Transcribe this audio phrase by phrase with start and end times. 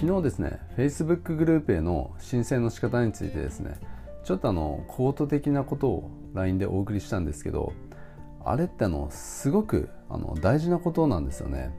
[0.00, 3.80] 昨日ですね Facebook グループへの申請の仕方についてですね
[4.22, 7.72] ちょっとあのコート的なことを LINE でお送りしたんですけど
[8.44, 11.74] あれってあのすごくあの大事なことなんですよね。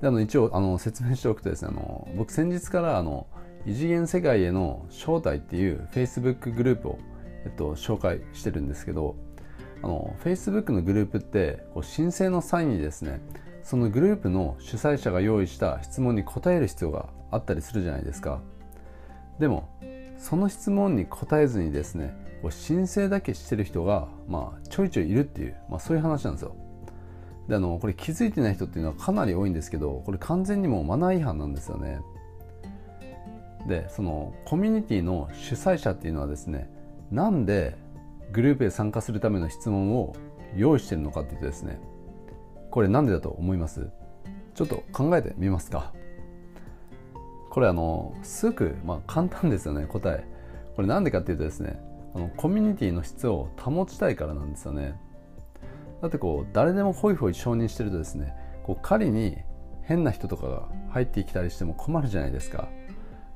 [0.00, 3.26] であの一応あの説明しておくとですねあの僕先日からあの
[3.66, 6.98] 異次元世界への招待っていう Facebook グループを、
[7.44, 9.16] えっと、紹介してるんですけど
[9.82, 13.20] あの Facebook のグループってこう申請の際にですね
[13.68, 18.40] そのグループの主催者が用意した質問に答える必要があったりするじゃないですか。
[19.38, 19.68] でも
[20.16, 22.16] その質問に答えずにですね
[22.48, 26.56] 申請だけしてる人が、まあ、ちょいちょいいるっていう、まあ、そういう話なんですよ。
[27.46, 32.00] であのこれ気づいてない人っていうのはかなり多いんですけどこれ完全にもうマナー違反なんですよね。
[33.66, 36.70] でそのコミュニティの主催者っていうのはですね
[37.10, 37.76] なんで
[38.32, 40.16] グループへ参加するための質問を
[40.56, 41.78] 用意してるのかっていうとですね
[42.78, 43.90] これなんでだと思います？
[44.54, 45.92] ちょっと考えてみますか。
[47.50, 50.24] これあのすごく、まあ、簡単ですよね答え。
[50.76, 51.76] これなんでかっていうとですね
[52.14, 54.94] あのコミュニティの質を保ちたいからなんですよね。
[56.00, 59.38] だってこう誰でもホイホイ承認してるとですねこう仮に
[59.82, 62.68] 変な人とかが入ってきたりしても困るじゃないですか。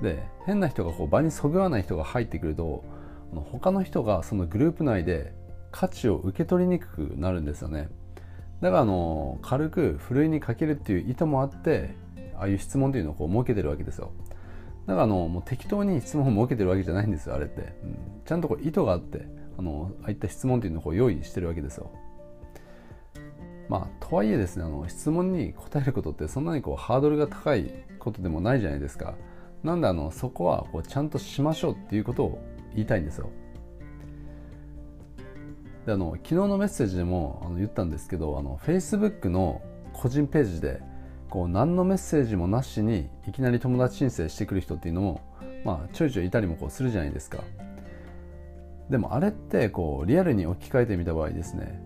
[0.00, 2.84] で変な人がこう場にそぐわない人が入ってくると
[3.50, 5.34] 他の人がそのグループ内で
[5.72, 7.88] 価値を受け取りにくくなるんですよね。
[8.60, 11.94] だからあの軽くふるいにかけるっていう意図もあって
[12.36, 14.12] ああいう質問っていうのをこう設けてるわけですよ。
[14.86, 19.26] だからあのもう適当に質問を設けてるわけじゃないんですよあれって、うん、ちゃんとこう意図があって
[19.58, 21.90] あのああいった質問っていうのをこう用意してるわけですよ。
[23.68, 29.14] まあとはいえですねあの質問に答えることってそんなにこうハードルが高いことでもないじゃないですか。
[29.62, 33.30] なんであのそこはこうちゃんとしましょうっていうことを言いたいんですよ。
[35.86, 39.60] であの昨日のメッセージでもあの言ったんですけどあの Facebook の
[39.92, 40.80] 個人ページで
[41.28, 45.20] こう何のメッセージもなしにいきなり友達申請してくる人っていうのも、
[45.64, 47.38] まあ、ちょいちょいいたりもこうするじゃないですか。
[48.88, 51.80] でもあれってこうリアルに置き換えてみた場合ですね。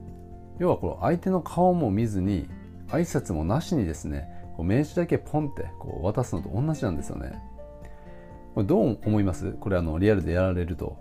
[0.58, 2.48] 要はこの相手の顔も見ずに
[2.88, 7.40] 挨拶もなしにですねこう名刺だけポンってこう渡すのと同じなんですよね。
[8.54, 9.52] これどう思います？
[9.52, 10.96] これあのリアルでやられると、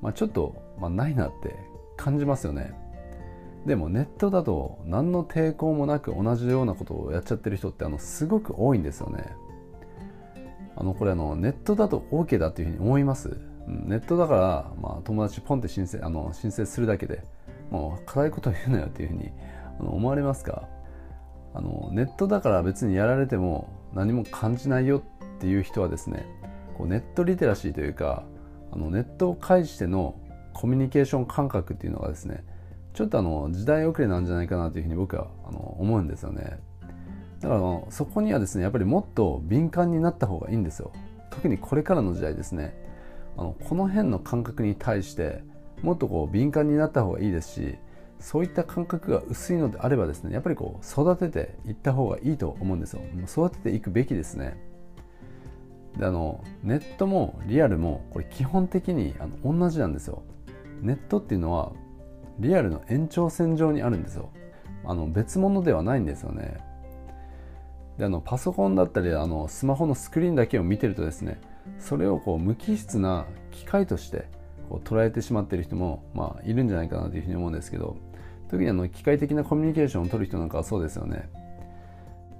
[0.00, 1.56] まあ、ちょっと、まあ、ないなって
[2.02, 2.72] 感じますよね。
[3.66, 9.24] でもネットだと何の抵抗もなく同じようなことをやっちゃってる人ってあのすごく多いんですよね。
[10.76, 13.36] あのこれあのネットだと OK だっていうふうに思います？
[13.66, 17.22] ネットだから、まあ、友達ポンって申請あの申請するだけで
[17.70, 19.30] もう辛いこと言うなよっていうふうに
[19.78, 20.66] あの思われますか？
[21.52, 26.24] あのネットだから別にやられても何も感じないよっていう人はですね
[26.78, 28.24] こうネットリテラシーというか
[28.72, 30.14] あのネットを介しての
[30.52, 32.44] コミュニケーション感覚っていうのがですね
[32.92, 36.58] ちょっとあの時代遅れなんじゃないかなというふうに僕はあの思うんですよね。
[37.40, 40.92] だからそこにはですねやっぱりもっと敏感になった方がいいんですよ。
[41.30, 42.74] 特にこれからの時代ですね。
[43.36, 45.42] あのこの辺の感覚に対して
[45.82, 47.78] もっとこう敏感になった方がいいですし
[48.18, 53.00] そういった感覚が薄いのであればですねやっぱりこう育てていった方がいいと思うんですよ。
[53.26, 54.58] 育てていくべきですね。
[55.96, 60.22] であのネットもリアルもこれ基本的にあの同じなんですよ。
[60.82, 61.72] ネットっていうのは
[62.38, 64.30] リアルの延長線上にあるんですよ。
[64.84, 66.56] あの別物ではないんですよね。
[67.98, 71.38] であのパソコンだったりあのスマホのスクリーンだけを見てるとですね
[71.78, 74.26] それをこう無機質な機械として
[74.70, 77.96] こう捉えてしまっている人も、まあ、いるんじゃないかなというふうに思うんですけど
[78.48, 81.28] 特にあの機械的なコミュニケーションを取る人なんかはそうですよね。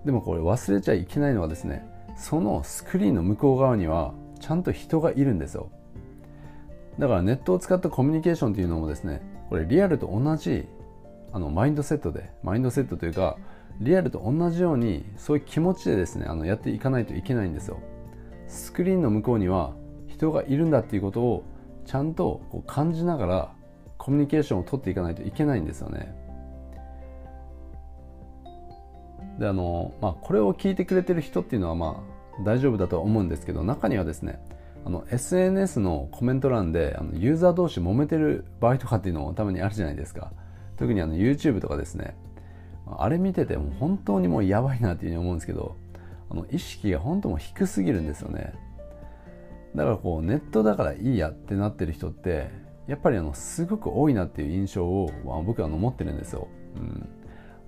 [0.05, 1.87] でもこれ忘れちゃいけないのはですね
[2.17, 5.71] そのスクリーンの向こう側にはちゃんと人がいるんですよ。
[6.99, 10.67] だからネットを使ったコミュニケーションというのもですねこれリアルと同じ
[11.33, 13.37] あのマインドセットでマインドセットというか
[13.81, 17.81] リアルと同じようにそういう気持ちでですねあのやっていかないといけないんですよ。
[18.47, 19.75] スクリーンの向こうには
[20.09, 21.45] 人がいるんだっていうことを
[21.87, 23.53] ちゃんとこう感じながら
[23.97, 26.15] コミュニケーションを取っていかないといけないんですよね。
[29.39, 32.03] であの、まあ、これを聞いてくれてる人っていうのはま
[32.39, 34.41] あ大丈夫だとは思うんですけど中にはですね
[34.85, 40.33] あの SNS のコメント欄であのユーザー同士揉めてる場合とかっていうのもたまにあるじゃないですか。
[40.77, 42.17] 特にあの YouTube とかですね。
[42.99, 45.77] あれ見てても本当にもうやばいなっていうふうに思うんですけど
[46.29, 48.55] あの意識が本当も低すぎるんですよね。
[49.75, 52.51] だからこうネットだからいいやってなってる人って
[52.89, 57.09] やっぱりあのすごく多いなっていう印象を、まあ、僕は持ってるんですよ、うん、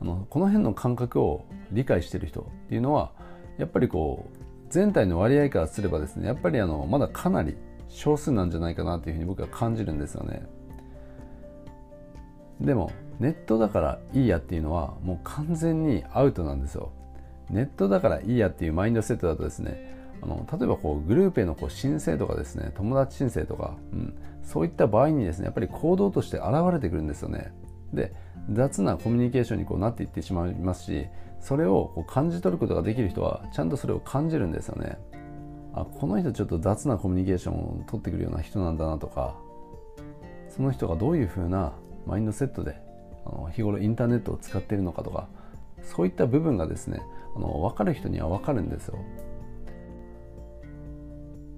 [0.01, 3.13] あのこの辺の感覚を理解してる人っていうのは
[3.57, 4.37] やっぱりこう
[4.73, 7.59] 全体の割合からすればですねやっぱりあのまだかなり
[7.89, 10.47] 少数なんじゃないかなというふうに僕は感じるんですよね。
[12.59, 12.91] でも
[13.21, 16.91] ネットだからいいやっていうのはもう完全にアウトなんですよ。
[17.51, 27.53] ネットだからいいやっていうマインドセットだとですねあの例えばこうグループへのこう申請とかですね友達申請とか、うん、そういった場合にですねやっぱり行動として現れてくるんですよね。
[27.93, 28.11] で
[28.51, 31.07] 雑なコミュニケーションにこうなっていってしまいますし
[31.43, 34.97] それをこう感じ取ることができる人はちゃんとそれを感じるんですよね。
[35.75, 39.35] あこの人ちょっと雑なコミュニケーションを取ってくるような人なんだなとか
[40.49, 41.73] その人がどういうふうな
[42.07, 42.77] マインドセットで
[43.25, 45.29] あの日頃インターネットを使っているのかとか
[45.83, 47.01] そういった部分がですね
[47.35, 48.99] あの分かる人には分かるんですよ。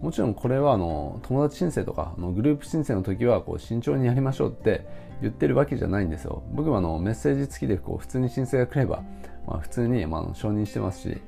[0.01, 4.87] もちろんこれはあの友達申請とかあのグループ申請の時はこう慎重にやりましょうって
[5.23, 6.43] 言ってるわけじゃないんですよ。
[6.53, 9.03] 僕はあのメッセージ付きでこう普通に申請が来れば、
[9.47, 11.21] まあ、普通にまあ承認してますし。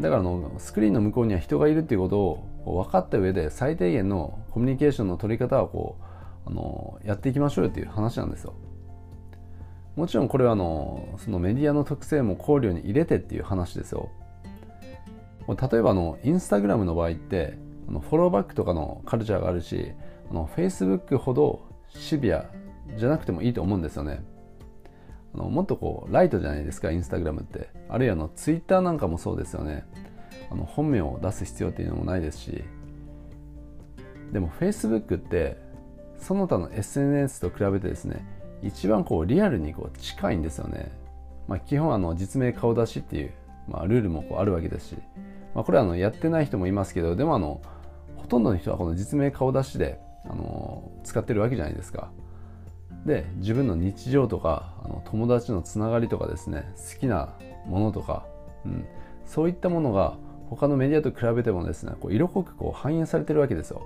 [0.00, 5.98] だからのスクリーンの向こうには人がいるっていうことを分かった上で最低限のコミュニケーションの取り方はこ
[6.46, 8.54] うあのやっていきましょうよっていう話なんですよ。
[9.96, 14.10] もちろんこれはあのそのメディアの特性も考慮に入れてっていう話ですよ。
[15.46, 17.56] 例えばあのインスタグラムの場合って
[17.88, 19.92] あのフォローバックとかのカルチャーがあるし
[20.30, 22.50] あのフェイスブックほどシビア
[22.96, 24.24] じゃなくてもいいと思うんですよね。
[25.34, 27.68] あのもっとこうライトじゃないですかインスタグラムって。
[27.88, 29.84] あるいはのツイッターなんかもそうですよね。
[30.50, 32.64] あの本名を出す必要っていうのもないですし。
[34.32, 35.58] でもフェイスブックって
[36.18, 38.26] その他の SNS と比べてですね
[38.62, 40.90] 一番こうリアルにこう近いんですよね、
[41.46, 43.32] まあ、基本あの実名顔出しっていう、
[43.68, 44.96] まあ、ルールもこうあるわけですし。
[45.54, 47.62] まあ、これはあのやってない人もいますけどでもあの
[48.16, 52.10] ほとんどの人はこの実名顔出しであの使ってるわけじゃないですか。
[53.04, 57.34] で自分の日常とかあの友達のつながりとかですね好きな
[57.66, 58.26] ものとか、
[58.64, 58.86] うん、
[59.26, 60.16] そういったものが
[60.48, 63.82] 他のメディアと比べてもですねこう色濃くこう反映されてるわけですよ。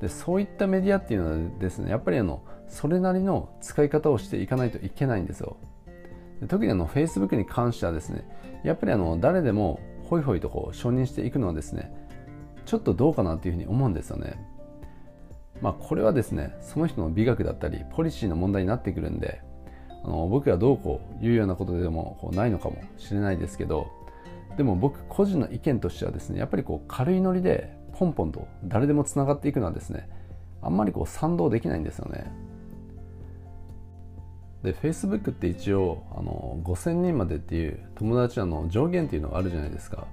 [0.00, 5.56] でそういったメディアっていうのはですねやっぱりあのそれなりの使い方をしていかないといけないんですよ。
[6.40, 8.24] で特にあの Facebook に関してはですね
[8.64, 11.92] やっぱりあの誰でもホイホイとこう承認していくのはですね
[12.64, 14.38] ちょっとどうかなというふうに思うんですよね。
[15.60, 19.40] まあこれはですねその人の美学だったりポリシーの問題になってくるんで
[20.04, 23.90] あの僕がどうこう言うようなことでもこうないのかもしれないですけど
[24.56, 30.08] でも僕個人の意見としてはですねやっぱりこう軽いノリでポンポンと誰でもつながっていくのはですね
[30.62, 32.32] あんまりこう賛同できないんですよね。
[34.62, 40.08] で Facebook って一応あの5000人までっていう友達の上限っていうのがあるじゃないですか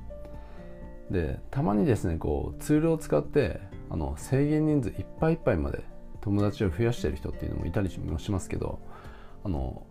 [1.09, 3.59] でたまにですねこうツールを使って
[3.95, 5.81] あの制限人数いっぱいいっぱいまで
[6.19, 8.80] 友達を増やしてる人っていうのもいたりもしますけど
[9.45, 9.83] あの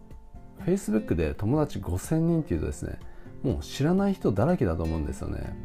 [0.66, 2.98] Facebook で友達5000人っていうとですね
[3.42, 5.56] もう知らない人だらけだと思うんですよね。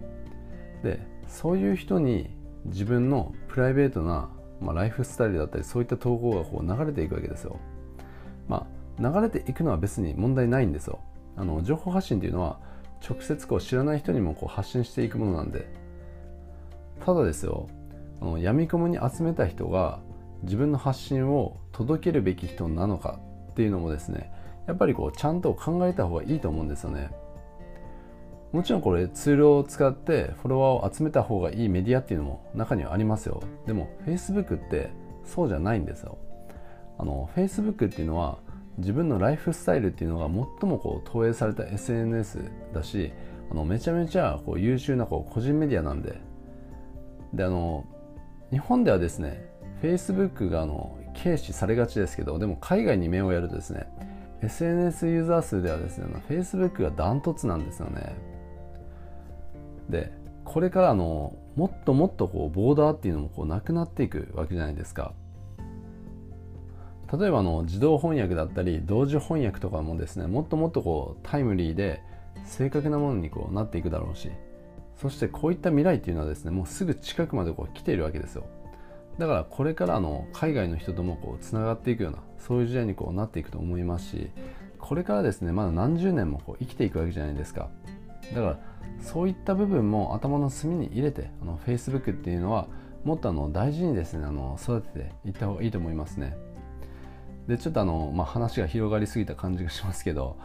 [0.83, 2.29] でそういう人に
[2.63, 4.29] 自分のプライベートな、
[4.61, 7.59] まあ、ライフスタイルだったりそういった投稿がこう流れていくわけですよ。
[8.47, 8.65] ま
[8.97, 10.99] あ流れていくのは別に問題ないんですよ。
[11.35, 12.57] あの情報発信っていうのは
[13.05, 15.67] 直接こう知らない人にもこう発信していくものなんで。
[17.05, 17.67] ただですよ
[18.21, 19.99] あの闇雲に集めた人が
[20.43, 23.19] 自分の発信を届けるべき人なのか
[23.51, 24.31] っていうのもですね
[24.67, 27.09] やっぱりこうちゃんと考えた方がいいと思うんですよね。
[28.51, 33.43] もちろんこれツールを使ってフォロワーを集めた方がいいメディアっていうのも中にはありますよ。
[33.67, 34.89] でも Facebook って
[35.23, 36.17] そうじゃないんですよ。
[36.97, 38.39] あの Facebook っていうのは
[38.77, 42.39] 自分のライフスタイルっていうのが最もこう投影された SNS
[42.73, 43.11] だし
[43.51, 46.19] あのめちゃめちゃこう優秀なこう個人メディアなんで。
[47.33, 47.85] であの
[48.51, 49.45] 日本ではですね
[49.81, 53.87] Facebook があの軽視されがちですけどでも海外に目をやるとですね
[54.41, 58.15] SNS ユーザー数ではですね Facebook がダントツなんですよね。
[59.89, 60.11] で
[60.45, 65.13] これからのもっともっとこうボーダーっていうのもこうなくなっていくわけじゃないですか。
[67.11, 72.03] 例えばの自動翻訳だったり同時翻訳とかもですねもっともっとこうタイムリーで
[72.45, 74.29] 正確なものにこうなっていくだろうし
[75.01, 78.45] そしてこういった未来っていうのはですねもうすぐ近くまでこう来ているわけですよ。
[79.17, 84.29] だからこれからの海外の人ともこうつながっていくようなそういう時代にこうなっていくと思いますし
[84.77, 87.69] これからですねまだ何十年もこう生きていくわけじゃないですか。
[88.33, 88.59] だから
[89.01, 92.67] そういった部分も頭の隅に入れてあの Facebook っていうのは
[93.05, 96.35] もっとあの大事にですねあの育てていった方がいいと思いますね。
[97.47, 100.37] でちょっとあの、まあ、話が広がりすぎた感じがしますけど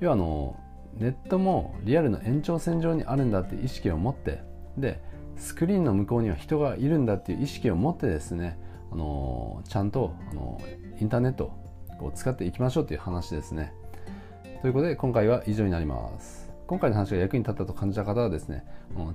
[0.00, 0.56] 要はあの
[0.98, 4.42] ネットもリアルの延長線上にあるんだっていう意識を持って
[4.76, 5.00] で
[5.36, 8.58] スクリーンの向こうには人がいるんだっていう意識を持ってですね
[8.90, 10.60] あのちゃんとあの
[11.00, 11.52] インターネット
[12.00, 13.72] を使っていきましょうという話ですね。
[14.60, 16.50] ということで今回は以上になります。
[16.66, 18.64] 今回の話が役に立ったと感じた方はですね、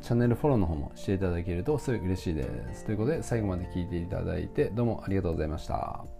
[0.01, 2.43] チャンネルフォローの方もしていただけるとすごい嬉しいで
[2.73, 2.85] す。
[2.85, 6.16] ということで最後まで聞いていただいてどうもありがとうございました。